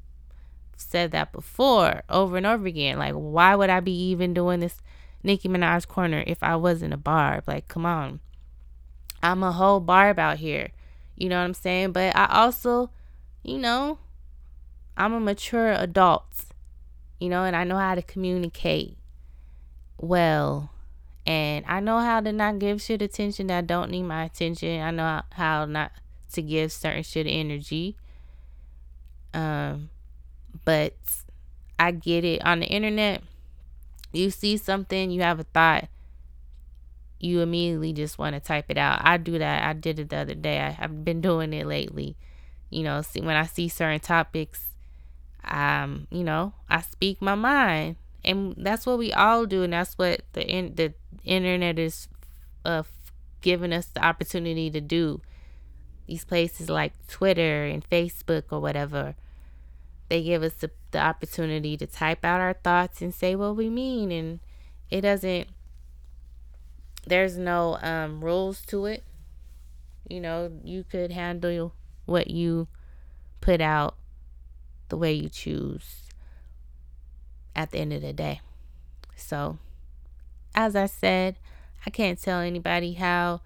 [0.77, 2.99] said that before, over and over again.
[2.99, 4.81] Like, why would I be even doing this
[5.23, 7.44] Nicki Minaj corner if I wasn't a barb?
[7.47, 8.21] Like, come on.
[9.23, 10.71] I'm a whole barb out here.
[11.16, 11.92] You know what I'm saying?
[11.92, 12.90] But I also,
[13.42, 13.99] you know,
[14.97, 16.44] I'm a mature adult,
[17.18, 18.97] you know, and I know how to communicate
[19.98, 20.70] well.
[21.26, 24.80] And I know how to not give shit attention that don't need my attention.
[24.80, 25.92] I know how not
[26.32, 27.96] to give certain shit energy.
[29.34, 29.90] Um,
[30.64, 30.94] but
[31.78, 33.22] I get it on the internet.
[34.12, 35.88] You see something, you have a thought,
[37.20, 39.00] you immediately just want to type it out.
[39.04, 39.64] I do that.
[39.64, 40.61] I did it the other day.
[40.61, 42.16] I, have been doing it lately.
[42.70, 44.64] You know, see when I see certain topics,
[45.44, 47.96] um, you know, I speak my mind
[48.28, 52.08] and that's what we all do and that's what the in, the internet is
[52.64, 52.82] uh,
[53.40, 55.20] giving us the opportunity to do.
[56.06, 59.14] These places like twitter and facebook or whatever
[60.08, 63.68] they give us the, the opportunity to type out our thoughts and say what we
[63.68, 64.40] mean and
[64.90, 65.48] it doesn't
[67.08, 69.02] there's no um, rules to it.
[70.08, 71.74] You know you could handle
[72.06, 72.68] what you
[73.40, 73.96] put out
[74.88, 76.08] the way you choose
[77.59, 78.40] at the end of the day.
[79.16, 79.59] So,
[80.55, 81.37] as I said,
[81.85, 83.40] I can't tell anybody how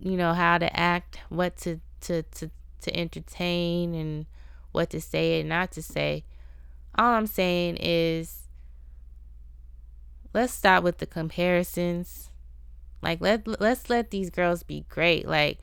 [0.00, 4.26] you know how to act, what to to to to entertain and
[4.72, 6.24] what to say and not to say.
[6.98, 8.48] All I'm saying is
[10.32, 12.30] let's stop with the comparisons.
[13.02, 15.28] Like let let's let these girls be great.
[15.28, 15.58] Like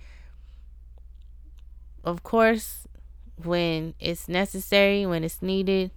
[2.04, 2.88] of course
[3.44, 5.90] when it's necessary, when it's needed,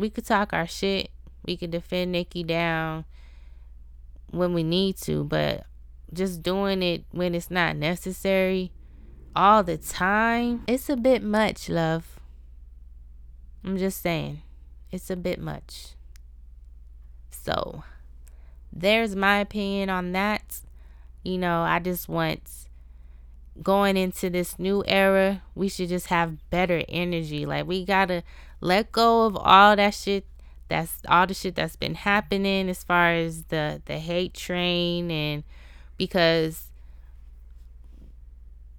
[0.00, 1.10] we could talk our shit.
[1.44, 3.04] We could defend Nicki down
[4.30, 5.64] when we need to, but
[6.12, 8.72] just doing it when it's not necessary
[9.36, 12.18] all the time, it's a bit much, love.
[13.62, 14.42] I'm just saying,
[14.90, 15.94] it's a bit much.
[17.30, 17.84] So,
[18.72, 20.60] there's my opinion on that.
[21.22, 22.40] You know, I just want
[23.62, 27.44] going into this new era, we should just have better energy.
[27.44, 28.22] Like, we gotta
[28.60, 30.24] let go of all that shit
[30.68, 35.42] that's all the shit that's been happening as far as the the hate train and
[35.96, 36.68] because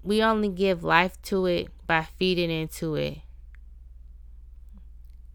[0.04, 3.20] we only give life to it by feeding into it.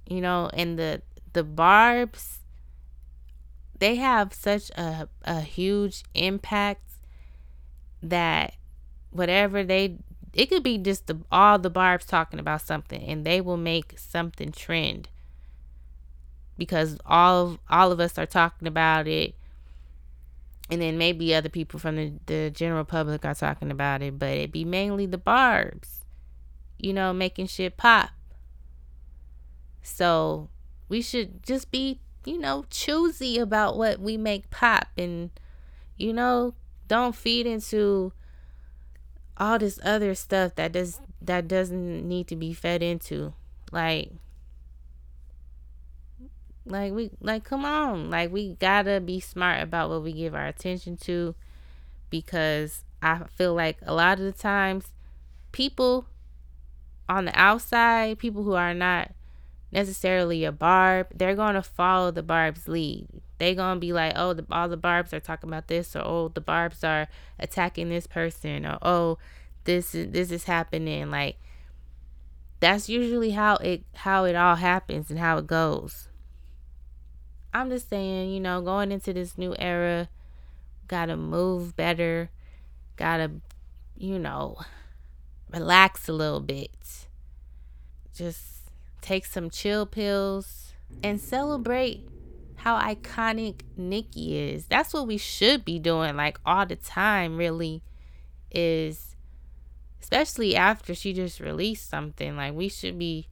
[0.09, 1.03] You know and the
[1.34, 2.38] the barbs
[3.78, 6.80] they have such a, a huge impact
[8.03, 8.55] that
[9.11, 9.97] whatever they
[10.37, 13.95] it could be just the, all the barbs talking about something and they will make
[13.99, 15.09] something trend
[16.59, 19.34] because all of, all of us are talking about it
[20.68, 24.28] and then maybe other people from the, the general public are talking about it, but
[24.28, 26.05] it be mainly the barbs,
[26.78, 28.11] you know, making shit pop.
[29.82, 30.51] So
[30.89, 35.30] we should just be, you know, choosy about what we make pop and,
[35.97, 36.55] you know,
[36.89, 38.12] don't feed into
[39.39, 43.32] all this other stuff that does that doesn't need to be fed into.
[43.72, 44.12] Like
[46.64, 48.11] like we like come on.
[48.11, 51.34] Like we gotta be smart about what we give our attention to
[52.11, 54.93] because I feel like a lot of the times
[55.53, 56.07] people
[57.09, 59.12] on the outside, people who are not
[59.77, 63.07] necessarily a barb, they're going to follow the barb's lead.
[63.39, 66.01] They're going to be like, oh, the, all the barbs are talking about this, or
[66.03, 67.09] oh, the barbs are
[67.39, 69.18] attacking this person, or oh,
[69.64, 71.11] this is this is happening.
[71.11, 71.37] Like
[72.61, 76.09] that's usually how it how it all happens and how it goes.
[77.53, 80.09] I'm just saying, you know, going into this new era,
[80.89, 82.31] gotta move better,
[82.97, 83.31] gotta,
[83.97, 84.57] you know,
[85.53, 86.70] relax a little bit.
[88.14, 88.55] Just
[89.01, 90.72] take some chill pills
[91.03, 92.07] and celebrate
[92.57, 94.66] how iconic Nicki is.
[94.66, 97.82] That's what we should be doing, like all the time, really,
[98.51, 99.16] is
[100.03, 102.36] especially after she just released something.
[102.36, 103.28] Like, we should be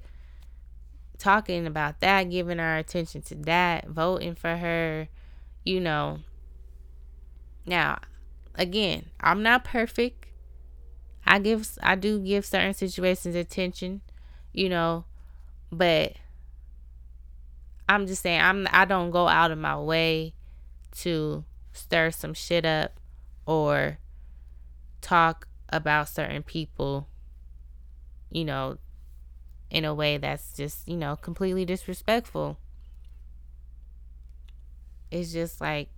[1.18, 5.08] talking about that, giving our attention to that, voting for her,
[5.64, 6.20] you know.
[7.66, 8.00] Now,
[8.54, 10.26] again, I'm not perfect.
[11.26, 14.02] I give I do give certain situations attention,
[14.52, 15.06] you know,
[15.76, 16.14] but
[17.88, 20.34] I'm just saying I'm I don't go out of my way
[20.98, 22.98] to stir some shit up
[23.46, 23.98] or
[25.00, 27.08] talk about certain people,
[28.30, 28.78] you know,
[29.70, 32.58] in a way that's just, you know, completely disrespectful.
[35.10, 35.88] It's just like,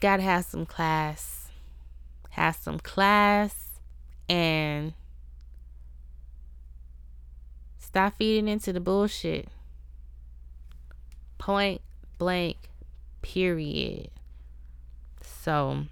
[0.00, 1.50] gotta have some class.
[2.30, 3.80] Have some class
[4.28, 4.94] and
[7.94, 9.46] stop feeding into the bullshit.
[11.38, 11.80] Point
[12.18, 12.56] blank,
[13.22, 14.10] period.
[15.22, 15.86] So,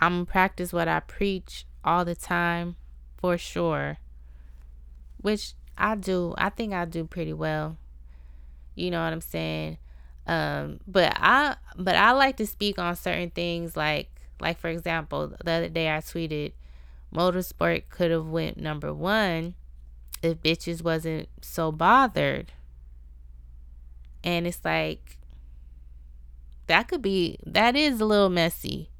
[0.00, 2.76] I'm gonna practice what I preach all the time
[3.18, 3.98] for sure.
[5.20, 6.34] Which I do.
[6.38, 7.76] I think I do pretty well.
[8.76, 9.76] You know what I'm saying?
[10.26, 14.08] Um, but I but I like to speak on certain things like
[14.40, 16.52] like for example, the other day I tweeted
[17.14, 19.54] MotorSport could have went number 1
[20.22, 22.52] if bitches wasn't so bothered.
[24.24, 25.18] And it's like
[26.66, 28.90] that could be that is a little messy.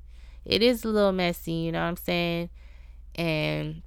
[0.45, 2.51] It is a little messy, you know what I'm saying?
[3.17, 3.83] And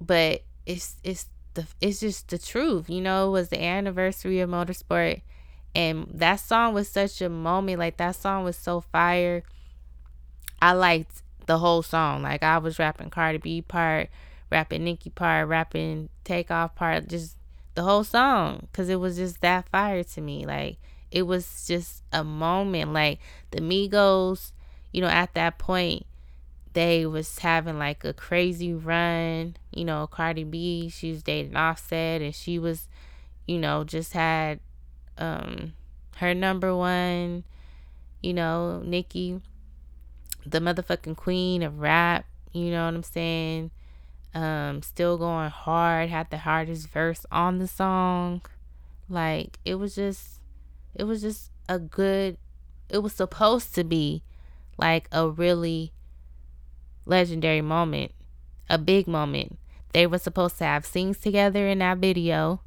[0.00, 2.90] but it's it's the it's just the truth.
[2.90, 5.22] You know, it was the anniversary of MotorSport
[5.74, 7.78] and that song was such a moment.
[7.78, 9.42] Like that song was so fire.
[10.62, 12.22] I liked the whole song.
[12.22, 14.08] Like I was rapping Cardi B part,
[14.50, 17.36] rapping Nicki part, rapping Takeoff part, just
[17.74, 20.46] the whole song cuz it was just that fire to me.
[20.46, 20.78] Like
[21.10, 23.18] it was just a moment like
[23.50, 24.52] the Migos,
[24.92, 26.06] you know, at that point
[26.72, 29.56] they was having like a crazy run.
[29.72, 32.88] You know, Cardi B, she was dating Offset and she was,
[33.46, 34.60] you know, just had
[35.18, 35.72] um
[36.16, 37.44] her number one,
[38.22, 39.40] you know, Nicki,
[40.46, 43.70] the motherfucking queen of rap, you know what I'm saying?
[44.34, 48.42] Um, still going hard, had the hardest verse on the song.
[49.08, 50.40] Like it was just
[50.94, 52.36] it was just a good
[52.88, 54.22] it was supposed to be
[54.76, 55.92] like a really
[57.06, 58.12] legendary moment,
[58.68, 59.58] a big moment.
[59.92, 62.60] They were supposed to have scenes together in that video,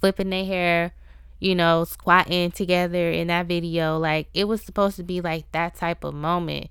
[0.00, 0.94] flipping their hair,
[1.38, 3.98] you know, squatting together in that video.
[3.98, 6.68] Like it was supposed to be like that type of moment.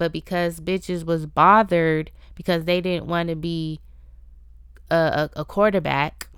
[0.00, 3.80] But because bitches was bothered because they didn't want to be
[4.90, 6.28] a, a, a quarterback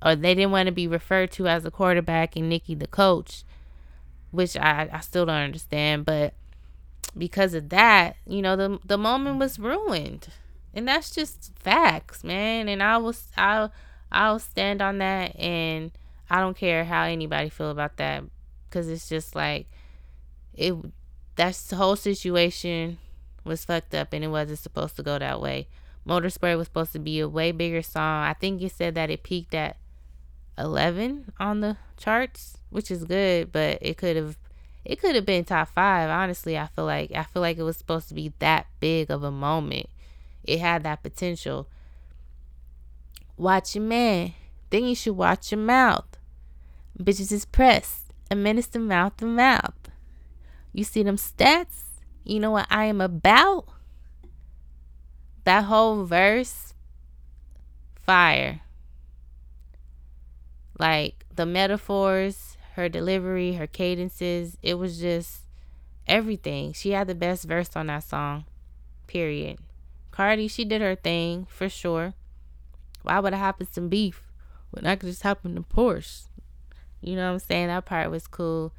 [0.00, 3.42] or they didn't want to be referred to as a quarterback and Nicki the coach,
[4.30, 6.04] which I, I still don't understand.
[6.06, 6.34] But
[7.18, 10.28] because of that, you know, the the moment was ruined.
[10.72, 12.68] And that's just facts, man.
[12.68, 13.72] And I will I'll
[14.12, 15.90] I'll stand on that and
[16.30, 18.22] I don't care how anybody feel about that
[18.70, 19.66] cuz it's just like
[20.54, 20.76] it
[21.36, 22.98] that's the whole situation
[23.44, 25.68] was fucked up and it wasn't supposed to go that way.
[26.06, 28.24] MotorSport was supposed to be a way bigger song.
[28.24, 29.76] I think it said that it peaked at
[30.58, 34.36] 11 on the charts, which is good, but it could have
[34.84, 36.08] it could have been top five.
[36.08, 39.24] Honestly, I feel like I feel like it was supposed to be that big of
[39.24, 39.88] a moment.
[40.44, 41.66] It had that potential.
[43.36, 44.32] Watch your man.
[44.70, 46.06] Then you should watch your mouth.
[46.98, 48.04] Bitches is pressed.
[48.30, 49.85] a minister mouth to mouth.
[50.76, 51.84] You see them stats?
[52.22, 53.64] You know what I am about?
[55.44, 56.74] That whole verse,
[57.94, 58.60] fire.
[60.78, 65.44] Like the metaphors, her delivery, her cadences, it was just
[66.06, 66.74] everything.
[66.74, 68.44] She had the best verse on that song.
[69.06, 69.56] Period.
[70.10, 72.12] Cardi, she did her thing for sure.
[73.00, 74.30] Why would I hop in some beef
[74.72, 76.26] when I could just hop in the Porsche?
[77.00, 77.68] You know what I'm saying?
[77.68, 78.74] That part was cool.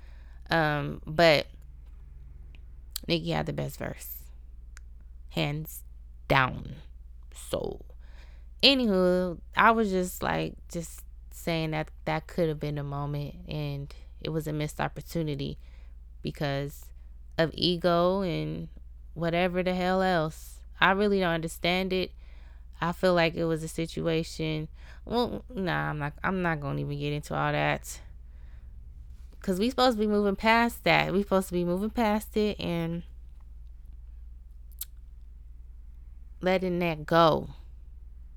[0.52, 1.48] Um, but
[3.08, 4.24] Nicki had the best verse.
[5.30, 5.84] Hands
[6.28, 6.76] down.
[7.50, 7.86] So,
[8.62, 13.94] anywho, I was just like, just saying that that could have been a moment and
[14.22, 15.58] it was a missed opportunity
[16.22, 16.86] because
[17.38, 18.68] of ego and
[19.14, 20.60] whatever the hell else.
[20.80, 22.12] I really don't understand it.
[22.82, 24.68] I feel like it was a situation.
[25.06, 26.14] Well, nah, I'm not.
[26.24, 28.02] I'm not gonna even get into all that.
[29.42, 31.14] Cause we supposed to be moving past that.
[31.14, 33.04] We supposed to be moving past it and
[36.42, 37.50] letting that go.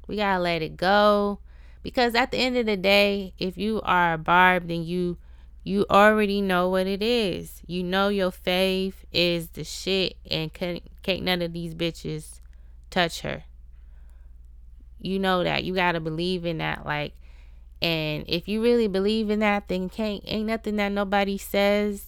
[0.07, 1.41] We gotta let it go.
[1.83, 5.17] Because at the end of the day, if you are a Barb, then you
[5.63, 7.63] you already know what it is.
[7.67, 12.41] You know your fave is the shit and can't, can't none of these bitches
[12.91, 13.45] touch her.
[15.01, 15.65] You know that.
[15.65, 16.85] You gotta believe in that.
[16.87, 17.13] Like
[17.83, 22.07] and if you really believe in that, then can't ain't nothing that nobody says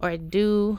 [0.00, 0.78] or do.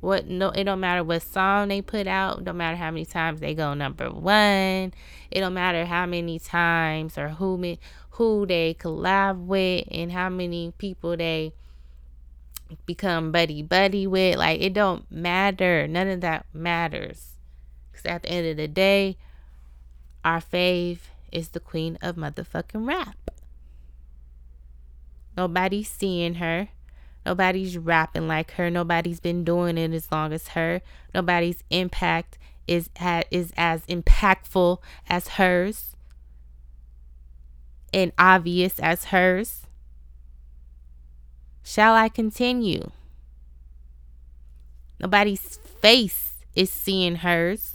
[0.00, 3.40] What no it don't matter what song they put out, don't matter how many times
[3.40, 4.92] they go number one.
[5.30, 7.76] It don't matter how many times or who
[8.10, 11.52] who they collab with and how many people they
[12.84, 14.38] become buddy buddy with.
[14.38, 15.86] Like it don't matter.
[15.86, 17.36] None of that matters.
[17.92, 19.16] Cause at the end of the day,
[20.24, 20.98] our fave
[21.30, 23.21] is the queen of motherfucking rap.
[25.36, 26.68] Nobody's seeing her.
[27.24, 28.70] Nobody's rapping like her.
[28.70, 30.82] Nobody's been doing it as long as her.
[31.14, 32.90] Nobody's impact is
[33.30, 34.78] is as impactful
[35.08, 35.96] as hers
[37.92, 39.66] and obvious as hers.
[41.62, 42.90] Shall I continue?
[45.00, 47.74] Nobody's face is seeing hers.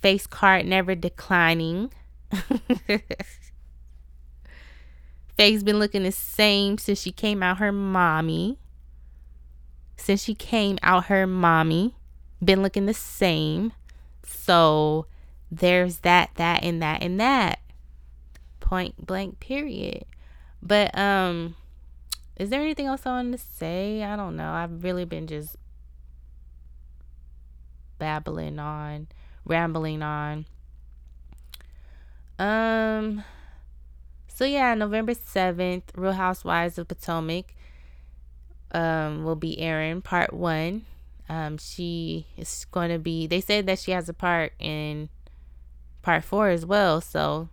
[0.00, 1.92] Face card never declining.
[5.36, 8.58] Faye's been looking the same since she came out her mommy.
[9.96, 11.94] Since she came out her mommy,
[12.42, 13.72] been looking the same.
[14.24, 15.06] So
[15.50, 17.60] there's that, that, and that, and that.
[18.60, 20.04] Point blank, period.
[20.62, 21.56] But um,
[22.36, 24.02] is there anything else I wanted to say?
[24.02, 24.50] I don't know.
[24.50, 25.56] I've really been just
[27.98, 29.08] babbling on,
[29.44, 30.46] rambling on.
[32.38, 33.22] Um
[34.34, 37.54] so yeah, November 7th, Real Housewives of Potomac
[38.72, 40.84] um, will be airing part one.
[41.28, 45.08] Um, she is going to be, they said that she has a part in
[46.02, 47.00] part four as well.
[47.00, 47.48] So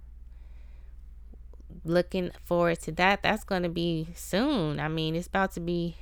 [1.83, 3.23] looking forward to that.
[3.23, 4.79] That's going to be soon.
[4.79, 5.97] I mean, it's about to be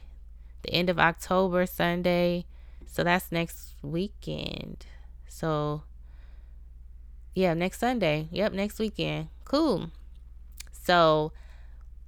[0.64, 2.46] the end of October, Sunday.
[2.86, 4.86] So that's next weekend.
[5.28, 5.84] So
[7.36, 8.28] yeah, next Sunday.
[8.32, 9.28] Yep, next weekend.
[9.46, 9.92] Cool.
[10.88, 11.34] So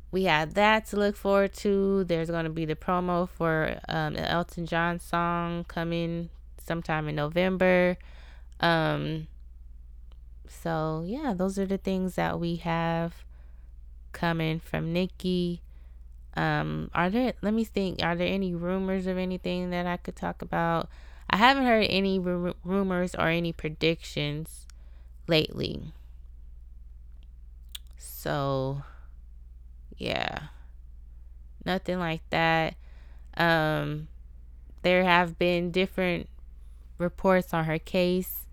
[0.09, 2.05] we have that to look forward to.
[2.05, 6.29] There's going to be the promo for um, an Elton John song coming
[6.65, 7.97] sometime in November.
[8.61, 9.27] Um,
[10.47, 13.25] so yeah, those are the things that we have
[14.13, 15.61] coming from Nicki.
[16.37, 17.33] Um, are there?
[17.41, 18.01] Let me think.
[18.01, 20.87] Are there any rumors of anything that I could talk about?
[21.29, 24.65] I haven't heard any r- rumors or any predictions
[25.27, 25.91] lately.
[28.19, 28.81] So,
[29.97, 30.47] yeah,
[31.63, 32.75] nothing like that.
[33.37, 34.09] Um,
[34.81, 36.27] there have been different
[36.97, 38.45] reports on her case,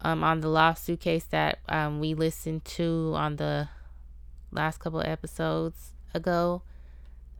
[0.00, 3.68] um, on the lawsuit case that um, we listened to on the
[4.50, 6.62] last couple episodes ago.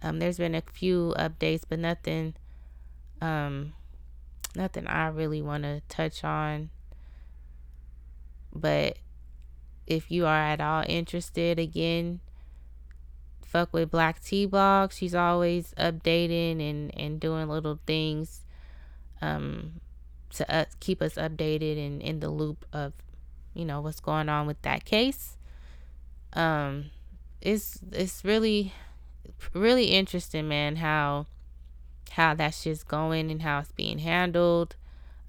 [0.03, 2.35] Um, there's been a few updates, but nothing,
[3.23, 3.73] um,
[4.55, 6.69] nothing I really want to touch on.
[8.53, 8.99] But
[9.91, 12.21] if you are at all interested, again,
[13.43, 14.93] fuck with Black T Blog.
[14.93, 18.45] She's always updating and, and doing little things
[19.21, 19.81] um,
[20.31, 22.93] to keep us updated and in the loop of,
[23.53, 25.37] you know, what's going on with that case.
[26.35, 26.87] Um,
[27.41, 28.73] it's it's really
[29.53, 30.77] really interesting, man.
[30.77, 31.27] How
[32.13, 34.77] how that shit's going and how it's being handled.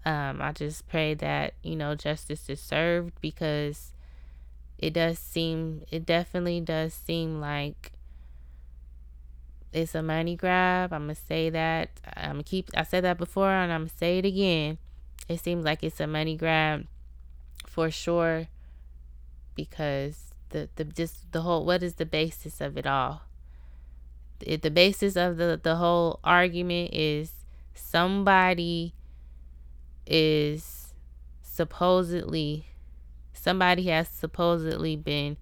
[0.05, 3.90] Um, I just pray that you know justice is served because
[4.81, 7.91] it does seem it definitely does seem like
[9.71, 10.91] it's a money grab.
[10.91, 11.91] I'm gonna say that.
[12.17, 12.69] I'm gonna keep.
[12.75, 14.79] I said that before, and I'm gonna say it again.
[15.29, 16.87] It seems like it's a money grab
[17.67, 18.47] for sure,
[19.55, 21.65] because the the just the whole.
[21.65, 23.21] What is the basis of it all?
[24.39, 27.31] The, the basis of the the whole argument is
[27.73, 28.93] somebody
[30.05, 30.93] is
[31.43, 32.65] supposedly
[33.41, 35.37] somebody has supposedly been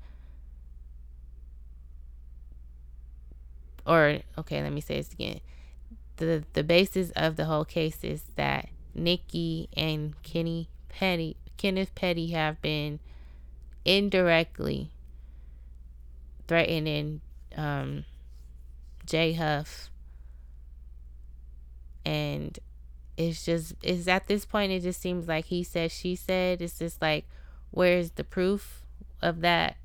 [3.86, 5.40] or okay, let me say this again.
[6.18, 12.28] The the basis of the whole case is that Nicki and Kenny Petty Kenneth Petty
[12.32, 13.00] have been
[13.84, 14.92] indirectly
[16.48, 17.22] threatening
[17.56, 18.06] um,
[19.06, 19.90] J Hough
[22.06, 22.58] and
[23.18, 26.80] it's just it's at this point it just seems like he said she said it's
[26.80, 27.26] just like
[27.72, 28.84] where's the proof
[29.22, 29.78] of that?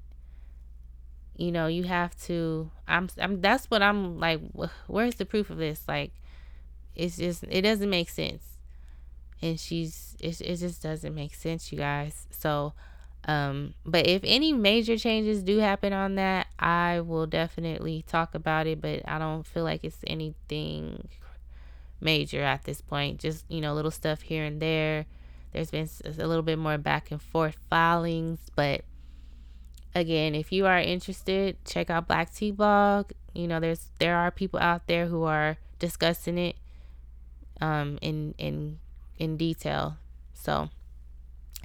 [1.36, 4.40] You know you have to i'm i'm that's what i'm like
[4.86, 5.82] where's the proof of this?
[5.88, 6.12] Like
[6.94, 8.44] it's just it doesn't make sense.
[9.42, 12.26] And she's it, it just doesn't make sense you guys.
[12.30, 12.72] So
[13.26, 18.66] um but if any major changes do happen on that i will definitely talk about
[18.66, 21.08] it but i don't feel like it's anything
[22.04, 23.18] major at this point.
[23.18, 25.06] Just you know little stuff here and there
[25.54, 28.84] there's been a little bit more back and forth filings but
[29.94, 33.12] again, if you are interested, check out Black Tea Blog.
[33.32, 36.56] You know, there's there are people out there who are discussing it
[37.60, 38.78] um in in
[39.18, 39.96] in detail.
[40.32, 40.70] So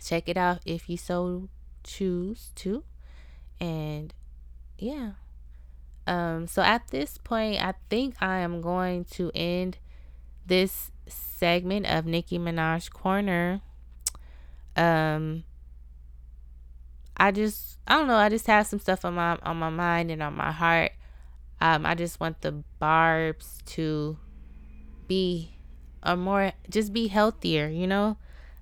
[0.04, 1.50] check it out if you so
[1.84, 2.84] choose to.
[3.60, 4.14] And
[4.78, 5.12] yeah.
[6.08, 9.78] Um so at this point, I think I am going to end
[10.46, 13.62] this segment of Nicki Minaj Corner.
[14.76, 15.44] Um
[17.18, 20.10] I just I don't know, I just have some stuff on my on my mind
[20.10, 20.94] and on my heart.
[21.62, 24.18] Um, I just want the barbs to
[25.08, 25.52] be
[26.02, 28.18] a more just be healthier, you know?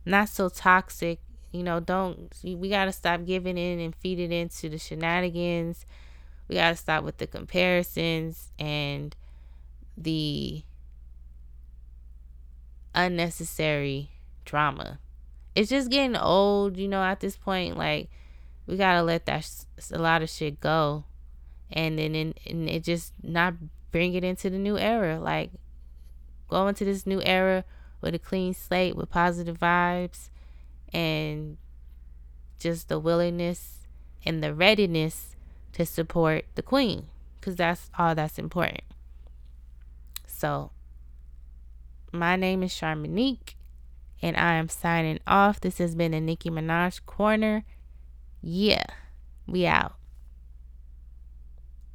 [0.06, 1.20] Not so toxic.
[1.52, 5.86] You know, don't we gotta stop giving in and feeding into the shenanigans.
[6.48, 9.16] We gotta stop with the comparisons and
[9.96, 10.64] the
[12.96, 14.10] unnecessary
[14.46, 15.00] drama.
[15.58, 18.12] It's just getting old, you know, at this point, like
[18.68, 21.06] we gotta let that sh- a lot of shit go,
[21.72, 23.56] and then in, and it just not
[23.92, 25.20] bring it into the new era.
[25.20, 25.50] Like
[26.48, 27.66] go into this new era
[28.02, 30.30] with a clean slate, with positive vibes,
[30.94, 31.58] and
[32.60, 33.88] just the willingness
[34.24, 35.36] and the readiness
[35.74, 37.08] to support the queen,
[37.40, 38.84] because that's all that's important.
[40.28, 40.70] So,
[42.12, 43.56] my name is Sharmanique,
[44.22, 45.60] and I am signing off.
[45.60, 47.64] This has been the Nicki Minaj Corner.
[48.42, 48.86] Yeah,
[49.46, 49.97] we out.